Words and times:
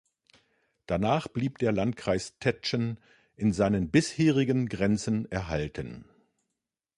Danach 0.87 1.27
blieb 1.27 1.59
der 1.59 1.71
Landkreis 1.71 2.35
Tetschen 2.39 2.99
in 3.35 3.53
seinen 3.53 3.91
bisherigen 3.91 4.67
Grenzen 4.67 5.31
erhalten. 5.31 6.05